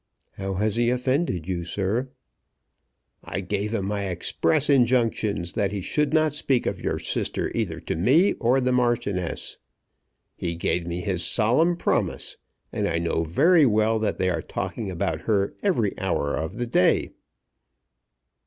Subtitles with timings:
[0.31, 2.09] "How has he offended you, sir?"
[3.23, 7.79] "I gave him my express injunctions that he should not speak of your sister either
[7.81, 9.59] to me or the Marchioness.
[10.35, 12.37] He gave me his solemn promise,
[12.73, 16.65] and I know very well that they are talking about her every hour of the
[16.65, 17.11] day."